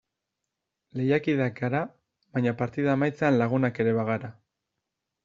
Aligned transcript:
Lehiakideak 1.01 1.59
gara 1.59 1.81
baina 2.37 2.53
partida 2.63 2.95
amaitzean 2.97 3.39
laguna 3.43 3.71
ere 3.85 3.95
bagara. 3.99 4.31